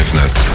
Wnet. 0.00 0.50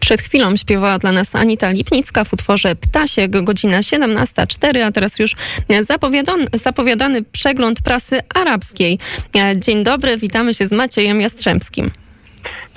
Przed 0.00 0.20
chwilą 0.20 0.56
śpiewała 0.56 0.98
dla 0.98 1.12
nas 1.12 1.36
Anita 1.36 1.70
Lipnicka 1.70 2.24
w 2.24 2.32
utworze 2.32 2.76
Ptasiek, 2.76 3.30
godzina 3.44 3.80
17.04, 3.80 4.80
a 4.80 4.92
teraz 4.92 5.18
już 5.18 5.36
zapowiadany 6.62 7.22
przegląd 7.22 7.82
prasy 7.82 8.20
arabskiej. 8.34 8.98
Dzień 9.56 9.84
dobry, 9.84 10.16
witamy 10.16 10.54
się 10.54 10.66
z 10.66 10.72
Maciejem 10.72 11.20
Jastrzębskim. 11.20 11.90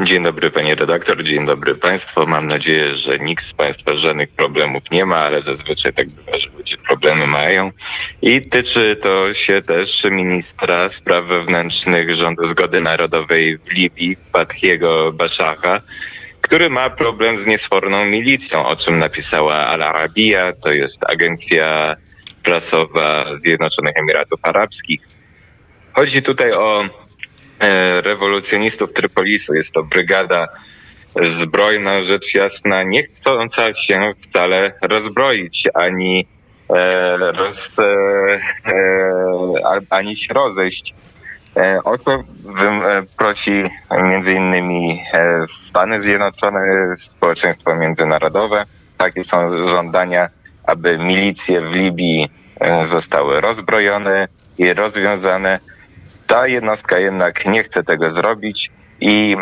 Dzień 0.01 0.23
dobry 0.23 0.51
panie 0.51 0.75
redaktor, 0.75 1.23
dzień 1.23 1.45
dobry 1.45 1.75
państwo. 1.75 2.25
Mam 2.25 2.47
nadzieję, 2.47 2.95
że 2.95 3.19
nikt 3.19 3.43
z 3.43 3.53
państwa 3.53 3.95
żadnych 3.95 4.29
problemów 4.29 4.91
nie 4.91 5.05
ma, 5.05 5.17
ale 5.17 5.41
zazwyczaj 5.41 5.93
tak 5.93 6.09
bywa, 6.09 6.37
że 6.37 6.49
ludzie 6.57 6.77
problemy 6.77 7.27
mają. 7.27 7.71
I 8.21 8.41
tyczy 8.41 8.97
to 9.01 9.33
się 9.33 9.61
też 9.61 10.03
ministra 10.11 10.89
spraw 10.89 11.25
wewnętrznych 11.25 12.15
rządu 12.15 12.45
zgody 12.45 12.81
narodowej 12.81 13.57
w 13.57 13.71
Libii, 13.71 14.17
Fathiego 14.33 15.11
Baszacha, 15.13 15.81
który 16.41 16.69
ma 16.69 16.89
problem 16.89 17.37
z 17.37 17.45
niesforną 17.45 18.05
milicją, 18.05 18.65
o 18.65 18.75
czym 18.75 18.99
napisała 18.99 19.55
Al 19.55 19.83
Arabiya, 19.83 20.53
to 20.63 20.71
jest 20.71 21.03
agencja 21.09 21.95
prasowa 22.43 23.25
Zjednoczonych 23.37 23.97
Emiratów 23.97 24.39
Arabskich. 24.43 25.01
Chodzi 25.93 26.21
tutaj 26.21 26.51
o 26.51 26.89
rewolucjonistów 28.01 28.93
Trypolisu. 28.93 29.53
Jest 29.53 29.73
to 29.73 29.83
brygada 29.83 30.47
zbrojna, 31.21 32.03
rzecz 32.03 32.33
jasna, 32.33 32.83
nie 32.83 33.03
chcąca 33.03 33.73
się 33.73 34.09
wcale 34.21 34.73
rozbroić, 34.81 35.67
ani, 35.73 36.27
e, 36.69 37.17
roz, 37.17 37.71
e, 37.79 37.83
e 38.65 39.81
ani 39.89 40.15
się 40.15 40.33
rozejść. 40.33 40.93
E, 41.57 41.83
o 41.83 41.97
co 41.97 42.11
e, 42.11 42.23
prosi 43.17 43.63
między 44.03 44.33
innymi 44.33 45.03
e, 45.13 45.47
Stany 45.47 46.03
Zjednoczone, 46.03 46.59
społeczeństwo 46.97 47.75
międzynarodowe. 47.75 48.65
Takie 48.97 49.23
są 49.23 49.65
żądania, 49.65 50.29
aby 50.63 50.97
milicje 50.97 51.61
w 51.61 51.75
Libii 51.75 52.29
zostały 52.85 53.41
rozbrojone 53.41 54.27
i 54.57 54.73
rozwiązane. 54.73 55.59
Ta 56.27 56.47
jednostka 56.47 56.99
jednak 56.99 57.45
nie 57.45 57.63
chce 57.63 57.83
tego 57.83 58.09
zrobić 58.09 58.71
i 58.99 59.37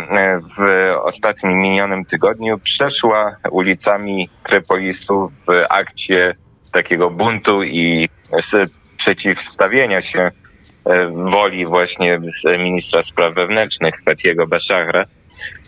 w 0.58 0.91
ostatnim 1.03 1.61
minionym 1.61 2.05
tygodniu 2.05 2.59
przeszła 2.59 3.36
ulicami 3.52 4.30
Trypolisu 4.44 5.31
w 5.47 5.66
akcie 5.69 6.36
takiego 6.72 7.09
buntu 7.09 7.63
i 7.63 8.09
przeciwstawienia 8.97 10.02
się 10.02 10.31
E, 10.86 11.08
woli 11.08 11.66
właśnie 11.66 12.19
ministra 12.59 13.03
spraw 13.03 13.36
wewnętrznych 13.36 13.95
Fatiego 14.06 14.47
Bashara. 14.47 15.06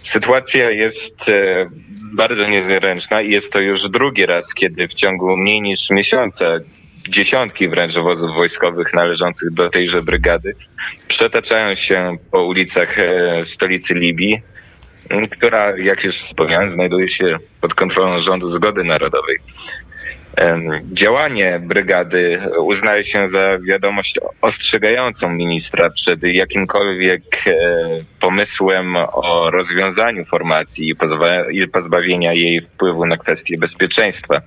Sytuacja 0.02 0.70
jest 0.70 1.30
e, 1.30 1.70
bardzo 2.14 2.48
niezręczna 2.48 3.22
i 3.22 3.32
jest 3.32 3.54
to 3.54 3.60
już 3.60 3.90
drugi 3.90 4.26
raz, 4.26 4.54
kiedy 4.54 4.88
w 4.88 4.94
ciągu 4.94 5.38
mniej 5.38 5.62
niż 5.62 5.90
miesiąca 5.90 6.46
dziesiątki 7.10 7.70
wręcz 7.70 7.98
wozów 7.98 8.36
wojskowych 8.36 8.94
należących 8.94 9.54
do 9.54 9.70
tejże 9.70 10.02
brygady 10.02 10.56
przetaczają 11.08 11.76
się 11.76 12.18
po 12.32 12.44
ulicach 12.44 13.00
e, 13.00 13.46
stolicy 13.46 13.94
Libii, 13.94 14.42
która, 15.32 15.78
jak 15.78 16.04
już 16.04 16.18
wspomniałem, 16.18 16.70
znajduje 16.70 17.10
się 17.10 17.38
pod 17.62 17.74
kontrolą 17.74 18.20
rządu 18.20 18.50
zgody 18.50 18.84
narodowej. 18.84 19.38
Działanie 20.92 21.62
brygady 21.64 22.40
uznaje 22.60 23.04
się 23.04 23.28
za 23.28 23.60
wiadomość 23.60 24.20
ostrzegającą 24.42 25.30
ministra 25.30 25.90
przed 25.90 26.24
jakimkolwiek 26.24 27.24
e, 27.48 27.54
pomysłem 28.20 28.96
o 28.96 29.52
rozwiązaniu 29.52 30.26
formacji 30.26 30.94
i 31.52 31.68
pozbawienia 31.68 32.34
jej 32.34 32.62
wpływu 32.62 33.06
na 33.06 33.18
kwestie 33.18 33.58
bezpieczeństwa. 33.58 34.42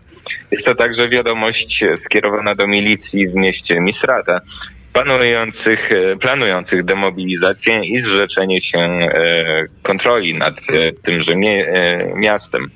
Jest 0.51 0.67
to 0.67 0.75
także 0.75 1.09
wiadomość 1.09 1.85
skierowana 1.97 2.55
do 2.55 2.67
milicji 2.67 3.29
w 3.29 3.35
mieście 3.35 3.81
Misrata, 3.81 4.41
planujących, 4.93 5.93
e, 5.93 6.17
planujących 6.17 6.85
demobilizację 6.85 7.85
i 7.85 7.99
zrzeczenie 7.99 8.61
się 8.61 8.79
e, 8.79 9.65
kontroli 9.83 10.35
nad 10.35 10.55
tymże 11.03 11.35
miastem. 12.17 12.71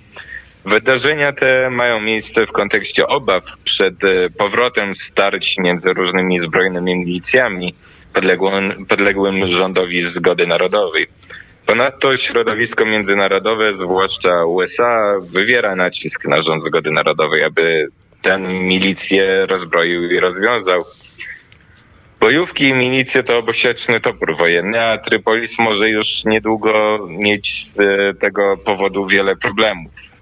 Wydarzenia 0.67 1.33
te 1.33 1.71
mają 1.71 2.01
miejsce 2.01 2.47
w 2.47 2.53
kontekście 2.53 3.07
obaw 3.07 3.45
przed 3.65 4.05
e, 4.05 4.31
powrotem 4.31 4.95
starć 4.95 5.59
między 5.59 5.93
różnymi 5.93 6.39
zbrojnymi 6.39 6.97
milicjami 6.97 7.75
podległym, 8.13 8.87
podległym 8.87 9.47
rządowi 9.47 10.03
zgody 10.03 10.47
narodowej. 10.47 11.07
Ponadto 11.67 12.17
środowisko 12.17 12.87
międzynarodowe, 12.87 13.73
zwłaszcza 13.73 14.45
USA, 14.45 15.15
wywiera 15.23 15.77
nacisk 15.77 16.29
na 16.29 16.41
rząd 16.41 16.65
zgody 16.65 16.91
narodowej, 16.91 17.45
aby 17.45 17.89
ten 18.23 18.53
milicję 18.53 19.47
rozbroił 19.47 20.11
i 20.11 20.21
rozwiązał. 20.21 20.85
Bojówki 22.21 22.65
i 22.65 22.75
milicje 22.75 23.23
to 23.23 23.39
obosieczny 23.39 24.01
topór 24.01 24.37
wojenny, 24.37 24.81
a 24.81 24.99
Trypolis 24.99 25.59
może 25.59 25.89
już 25.89 26.25
niedługo 26.25 26.99
mieć 27.11 27.67
z 27.67 27.75
tego 28.19 28.57
powodu 28.57 29.07
wiele 29.07 29.37
problemów. 29.37 30.14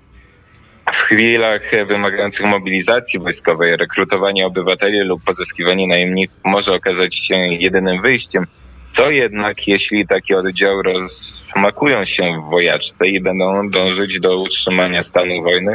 W 0.92 0.96
chwilach 0.96 1.62
wymagających 1.86 2.46
mobilizacji 2.46 3.20
wojskowej, 3.20 3.76
rekrutowanie 3.76 4.46
obywateli 4.46 4.98
lub 4.98 5.24
pozyskiwanie 5.24 5.86
najemników 5.86 6.38
może 6.44 6.74
okazać 6.74 7.14
się 7.14 7.36
jedynym 7.36 8.02
wyjściem. 8.02 8.46
Co 8.88 9.10
jednak, 9.10 9.68
jeśli 9.68 10.06
takie 10.06 10.38
oddziały 10.38 10.82
rozmakują 10.82 12.04
się 12.04 12.22
w 12.22 12.50
wojaczce 12.50 13.08
i 13.08 13.20
będą 13.20 13.70
dążyć 13.70 14.20
do 14.20 14.38
utrzymania 14.38 15.02
stanu 15.02 15.42
wojny? 15.42 15.74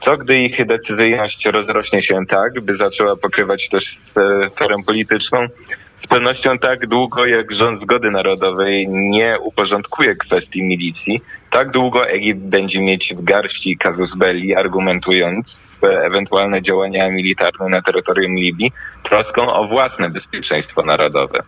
Co 0.00 0.16
gdy 0.16 0.38
ich 0.38 0.66
decyzyjność 0.66 1.46
rozrośnie 1.46 2.02
się 2.02 2.26
tak, 2.28 2.60
by 2.60 2.76
zaczęła 2.76 3.16
pokrywać 3.16 3.68
też 3.68 3.84
sferę 3.84 4.76
polityczną? 4.86 5.46
Z 5.94 6.06
pewnością 6.06 6.58
tak 6.58 6.86
długo, 6.86 7.26
jak 7.26 7.52
rząd 7.52 7.80
zgody 7.80 8.10
narodowej 8.10 8.88
nie 8.88 9.38
uporządkuje 9.40 10.16
kwestii 10.16 10.62
milicji, 10.62 11.20
tak 11.50 11.70
długo 11.70 12.08
Egipt 12.08 12.40
będzie 12.40 12.80
mieć 12.80 13.14
w 13.14 13.24
garści 13.24 13.76
casus 13.76 14.14
belli, 14.14 14.54
argumentując 14.54 15.66
ewentualne 15.82 16.62
działania 16.62 17.10
militarne 17.10 17.68
na 17.68 17.82
terytorium 17.82 18.34
Libii 18.34 18.72
troską 19.02 19.52
o 19.52 19.68
własne 19.68 20.10
bezpieczeństwo 20.10 20.82
narodowe. 20.82 21.42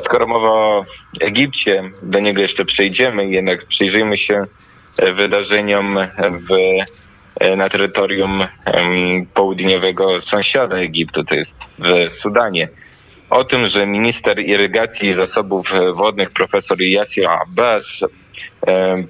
Skoro 0.00 0.26
mowa 0.26 0.48
o 0.48 0.84
Egipcie, 1.20 1.82
do 2.02 2.20
niego 2.20 2.40
jeszcze 2.40 2.64
przejdziemy, 2.64 3.26
jednak 3.26 3.64
przyjrzyjmy 3.64 4.16
się 4.16 4.44
wydarzeniom 5.16 5.98
w, 6.18 6.48
na 7.56 7.68
terytorium 7.68 8.46
południowego 9.34 10.20
sąsiada 10.20 10.76
Egiptu, 10.76 11.24
to 11.24 11.34
jest 11.34 11.70
w 11.78 12.12
Sudanie. 12.12 12.68
O 13.30 13.44
tym, 13.44 13.66
że 13.66 13.86
minister 13.86 14.40
irygacji 14.40 15.08
i 15.08 15.14
zasobów 15.14 15.72
wodnych 15.94 16.30
profesor 16.30 16.78
Yasir 16.80 17.28
Abbas 17.28 18.04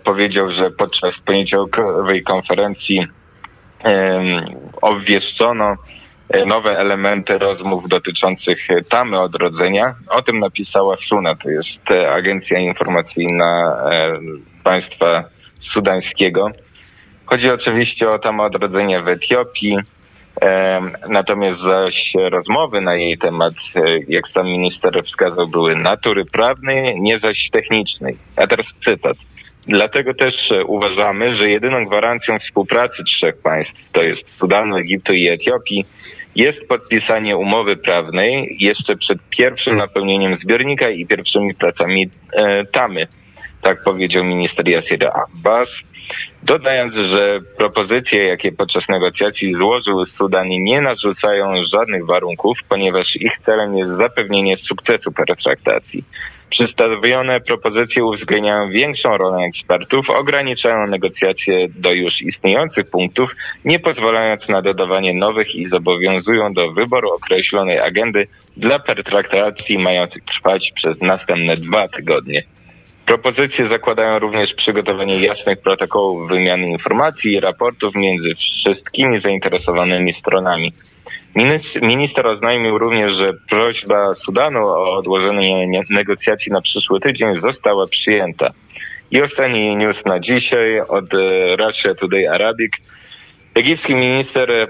powiedział, 0.04 0.50
że 0.50 0.70
podczas 0.70 1.20
poniedziałkowej 1.20 2.22
konferencji 2.22 3.06
obwieszczono 4.82 5.76
E, 6.28 6.46
nowe 6.46 6.78
elementy 6.78 7.38
rozmów 7.38 7.88
dotyczących 7.88 8.68
tamy 8.88 9.20
odrodzenia. 9.20 9.94
O 10.10 10.22
tym 10.22 10.38
napisała 10.38 10.96
SUNA, 10.96 11.34
to 11.34 11.50
jest 11.50 11.91
e, 11.91 12.12
agencja 12.12 12.58
informacyjna 12.58 13.76
e, 13.91 14.18
państwa 14.62 15.24
sudańskiego. 15.58 16.50
Chodzi 17.26 17.50
oczywiście 17.50 18.08
o 18.08 18.18
tamę 18.18 18.42
odrodzenia 18.42 19.02
w 19.02 19.08
Etiopii, 19.08 19.78
Natomiast 21.08 21.60
zaś 21.60 22.14
rozmowy 22.30 22.80
na 22.80 22.94
jej 22.94 23.18
temat, 23.18 23.54
jak 24.08 24.28
sam 24.28 24.46
minister 24.46 25.02
wskazał, 25.04 25.48
były 25.48 25.76
natury 25.76 26.24
prawnej, 26.24 27.00
nie 27.00 27.18
zaś 27.18 27.50
technicznej. 27.50 28.16
A 28.36 28.47
teraz 28.47 28.74
cytat. 28.80 29.16
Dlatego 29.66 30.15
też 30.15 30.53
uważamy, 30.66 31.34
że 31.36 31.50
jedyną 31.50 31.84
gwarancją 31.84 32.38
współpracy 32.38 33.04
trzech 33.04 33.36
państw, 33.36 33.91
to 33.92 34.03
jest 34.03 34.28
Sudanu, 34.28 34.77
Egiptu 34.77 35.15
i 35.15 35.28
Etiopii, 35.28 35.84
jest 36.36 36.68
podpisanie 36.68 37.36
umowy 37.36 37.77
prawnej 37.77 38.56
jeszcze 38.60 38.97
przed 38.97 39.18
pierwszym 39.30 39.77
napełnieniem 39.77 40.34
zbiornika 40.34 40.91
i 40.91 41.06
pierwszymi 41.06 41.54
pracami 41.54 42.10
e, 42.32 42.65
tamy. 42.65 43.06
Tak 43.65 43.83
powiedział 43.83 44.25
minister 44.25 44.69
Yasir 44.69 45.09
Abbas, 45.09 45.83
dodając, 46.43 46.97
że 46.97 47.41
propozycje, 47.57 48.25
jakie 48.25 48.53
podczas 48.53 48.89
negocjacji 48.89 49.55
złożył 49.55 50.05
Sudan, 50.05 50.49
nie 50.49 50.81
narzucają 50.81 51.55
żadnych 51.63 52.07
warunków, 52.07 52.59
ponieważ 52.69 53.16
ich 53.16 53.37
celem 53.37 53.77
jest 53.77 53.91
zapewnienie 53.91 54.57
sukcesu 54.57 55.13
pertraktacji. 55.13 56.05
Przedstawione 56.51 57.41
propozycje 57.41 58.05
uwzględniają 58.05 58.71
większą 58.71 59.16
rolę 59.16 59.39
ekspertów, 59.39 60.11
ograniczają 60.11 60.87
negocjacje 60.87 61.69
do 61.69 61.93
już 61.93 62.22
istniejących 62.22 62.91
punktów, 62.91 63.37
nie 63.65 63.78
pozwalając 63.78 64.49
na 64.49 64.63
dodawanie 64.63 65.15
nowych 65.15 65.55
i 65.55 65.66
zobowiązują 65.66 66.53
do 66.53 66.72
wyboru 66.72 67.15
określonej 67.15 67.78
agendy 67.81 68.27
dla 68.57 68.78
pertraktacji 68.78 69.78
mających 69.78 70.25
trwać 70.25 70.72
przez 70.72 71.01
następne 71.01 71.57
dwa 71.57 71.89
tygodnie. 71.89 72.43
Propozycje 73.06 73.66
zakładają 73.66 74.18
również 74.18 74.54
przygotowanie 74.54 75.21
jasnych 75.21 75.60
protokołów 75.60 76.28
wymiany 76.28 76.68
informacji 76.68 77.33
i 77.33 77.41
raportów 77.41 77.95
między 77.95 78.34
wszystkimi 78.34 79.18
zainteresowanymi 79.18 80.12
stronami. 80.12 80.72
Minister 81.83 82.27
oznajmił 82.27 82.78
również, 82.78 83.12
że 83.12 83.33
prośba 83.48 84.15
Sudanu 84.15 84.68
o 84.68 84.97
odłożenie 84.97 85.83
negocjacji 85.91 86.53
na 86.53 86.60
przyszły 86.60 87.01
tydzień 87.01 87.34
została 87.34 87.86
przyjęta. 87.86 88.51
I 89.10 89.22
ostatni 89.22 89.77
news 89.77 90.04
na 90.04 90.21
dzisiaj 90.21 90.80
od 90.80 91.15
e, 91.15 91.56
Russia 91.56 91.95
Today 91.95 92.30
Arabic. 92.30 92.72
Egipski 93.54 93.95
minister 93.95 94.68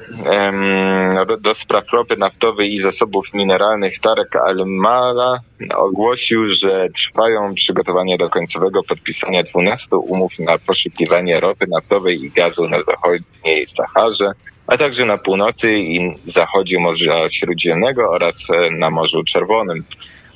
do 1.40 1.54
spraw 1.54 1.92
ropy 1.92 2.16
naftowej 2.16 2.74
i 2.74 2.78
zasobów 2.78 3.34
mineralnych 3.34 3.98
Tarek 3.98 4.36
Al-Mala 4.36 5.40
ogłosił, 5.74 6.46
że 6.46 6.88
trwają 6.94 7.54
przygotowania 7.54 8.16
do 8.16 8.30
końcowego 8.30 8.82
podpisania 8.82 9.42
12 9.42 9.96
umów 9.96 10.38
na 10.38 10.58
poszukiwanie 10.58 11.40
ropy 11.40 11.66
naftowej 11.68 12.24
i 12.24 12.30
gazu 12.30 12.68
na 12.68 12.80
zachodniej 12.80 13.66
Saharze, 13.66 14.32
a 14.66 14.76
także 14.76 15.04
na 15.04 15.18
północy 15.18 15.78
i 15.78 16.16
zachodzie 16.24 16.80
Morza 16.80 17.28
Śródziemnego 17.32 18.10
oraz 18.10 18.50
e, 18.50 18.70
na 18.70 18.90
Morzu 18.90 19.24
Czerwonym. 19.24 19.84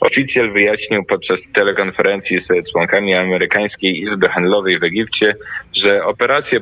Oficjal 0.01 0.53
wyjaśnił 0.53 1.05
podczas 1.05 1.49
telekonferencji 1.53 2.39
z 2.39 2.49
członkami 2.73 3.15
amerykańskiej 3.15 4.01
Izby 4.01 4.29
Handlowej 4.29 4.79
w 4.79 4.85
Egipcie, 4.85 5.35
że 5.73 6.05
operacje 6.05 6.61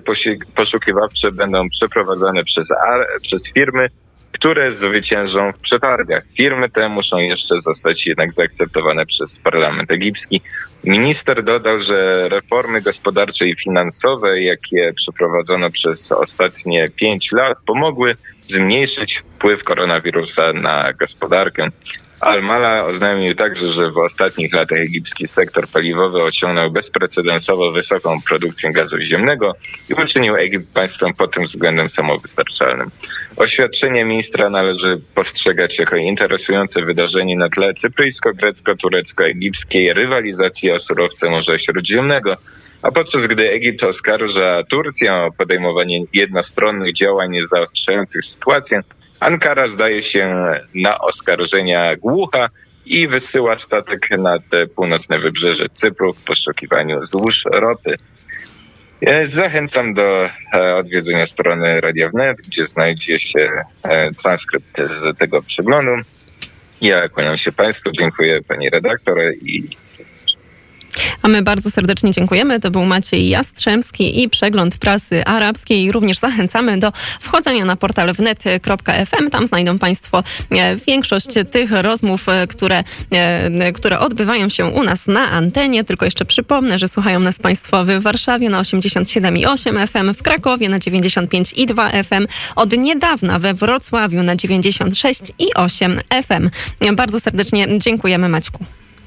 poszukiwawcze 0.54 1.32
będą 1.32 1.68
przeprowadzane 1.68 2.44
przez, 2.44 2.68
przez 3.22 3.52
firmy, 3.52 3.88
które 4.32 4.72
zwyciężą 4.72 5.52
w 5.52 5.58
przetargach. 5.58 6.24
Firmy 6.36 6.70
te 6.70 6.88
muszą 6.88 7.18
jeszcze 7.18 7.60
zostać 7.60 8.06
jednak 8.06 8.32
zaakceptowane 8.32 9.06
przez 9.06 9.38
parlament 9.38 9.90
egipski. 9.90 10.40
Minister 10.84 11.44
dodał, 11.44 11.78
że 11.78 12.28
reformy 12.28 12.82
gospodarcze 12.82 13.48
i 13.48 13.56
finansowe, 13.56 14.42
jakie 14.42 14.92
przeprowadzono 14.96 15.70
przez 15.70 16.12
ostatnie 16.12 16.88
pięć 16.96 17.32
lat, 17.32 17.58
pomogły 17.66 18.16
zmniejszyć 18.44 19.18
wpływ 19.18 19.64
koronawirusa 19.64 20.52
na 20.52 20.92
gospodarkę. 20.92 21.68
Al-Mala 22.20 22.84
oznajmił 22.84 23.34
także, 23.34 23.68
że 23.68 23.90
w 23.90 23.98
ostatnich 23.98 24.54
latach 24.54 24.78
egipski 24.78 25.26
sektor 25.26 25.68
paliwowy 25.68 26.22
osiągnął 26.22 26.70
bezprecedensowo 26.70 27.72
wysoką 27.72 28.22
produkcję 28.22 28.72
gazu 28.72 29.00
ziemnego 29.00 29.52
i 29.88 29.94
uczynił 29.94 30.36
Egipt 30.36 30.74
państwem 30.74 31.14
pod 31.14 31.34
tym 31.34 31.44
względem 31.44 31.88
samowystarczalnym. 31.88 32.90
Oświadczenie 33.36 34.04
ministra 34.04 34.50
należy 34.50 35.00
postrzegać 35.14 35.78
jako 35.78 35.96
interesujące 35.96 36.82
wydarzenie 36.82 37.36
na 37.36 37.48
tle 37.48 37.74
cypryjsko-grecko-turecko-egipskiej 37.74 39.92
rywalizacji 39.92 40.70
o 40.70 40.78
surowce 40.78 41.30
Morza 41.30 41.58
Śródziemnego, 41.58 42.36
a 42.82 42.90
podczas 42.90 43.26
gdy 43.26 43.50
Egipt 43.50 43.84
oskarża 43.84 44.62
Turcję 44.70 45.14
o 45.14 45.32
podejmowanie 45.32 46.04
jednostronnych 46.12 46.94
działań 46.94 47.38
zaostrzających 47.40 48.24
sytuację, 48.24 48.82
Ankara 49.20 49.66
zdaje 49.66 50.02
się 50.02 50.44
na 50.74 50.98
oskarżenia 50.98 51.96
głucha 51.96 52.48
i 52.86 53.08
wysyła 53.08 53.58
statek 53.58 54.10
nad 54.18 54.42
północne 54.76 55.18
wybrzeże 55.18 55.68
Cypru 55.68 56.14
w 56.14 56.24
poszukiwaniu 56.24 57.04
złóż 57.04 57.44
ropy. 57.52 57.94
Zachęcam 59.24 59.94
do 59.94 60.24
e, 60.54 60.76
odwiedzenia 60.76 61.26
strony 61.26 61.80
Radia 61.80 62.08
Wnet, 62.08 62.36
gdzie 62.36 62.66
znajdzie 62.66 63.18
się 63.18 63.64
e, 63.82 64.14
transkrypt 64.14 64.80
z 64.90 65.18
tego 65.18 65.42
przeglądu. 65.42 65.92
Ja 66.80 67.08
kłaniam 67.08 67.36
się 67.36 67.52
Państwu, 67.52 67.90
dziękuję 67.90 68.42
Pani 68.42 68.70
redaktor 68.70 69.18
i 69.42 69.68
a 71.22 71.28
my 71.28 71.42
bardzo 71.42 71.70
serdecznie 71.70 72.10
dziękujemy. 72.10 72.60
To 72.60 72.70
był 72.70 72.84
Maciej 72.84 73.28
Jastrzębski 73.28 74.22
i 74.22 74.28
przegląd 74.28 74.78
prasy 74.78 75.24
arabskiej. 75.24 75.92
Również 75.92 76.18
zachęcamy 76.18 76.78
do 76.78 76.92
wchodzenia 77.20 77.64
na 77.64 77.76
portal 77.76 78.12
wnet.fm. 78.12 79.30
Tam 79.30 79.46
znajdą 79.46 79.78
Państwo 79.78 80.22
e, 80.50 80.76
większość 80.76 81.28
tych 81.50 81.72
rozmów, 81.72 82.28
e, 82.28 82.46
które, 82.46 82.84
e, 83.10 83.72
które 83.72 83.98
odbywają 83.98 84.48
się 84.48 84.64
u 84.64 84.82
nas 84.82 85.06
na 85.06 85.30
antenie. 85.30 85.84
Tylko 85.84 86.04
jeszcze 86.04 86.24
przypomnę, 86.24 86.78
że 86.78 86.88
słuchają 86.88 87.20
nas 87.20 87.38
Państwo 87.38 87.84
w 87.84 88.02
Warszawie 88.02 88.50
na 88.50 88.60
87,8 88.60 89.86
FM, 89.86 90.14
w 90.14 90.22
Krakowie 90.22 90.68
na 90.68 90.78
95,2 90.78 92.04
FM, 92.04 92.26
od 92.56 92.72
niedawna 92.72 93.38
we 93.38 93.54
Wrocławiu 93.54 94.22
na 94.22 94.36
96,8 94.36 96.00
FM. 96.22 96.50
Bardzo 96.96 97.20
serdecznie 97.20 97.78
dziękujemy 97.78 98.28
Maćku. 98.28 98.64